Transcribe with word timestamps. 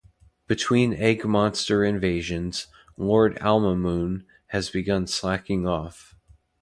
Between 0.47 0.95
Egg 0.95 1.25
Monster 1.25 1.83
invasions, 1.83 2.65
Lord 2.97 3.37
Almamoon 3.37 4.25
has 4.47 4.71
begun 4.71 5.05
slacking 5.05 5.67
off. 5.67 6.15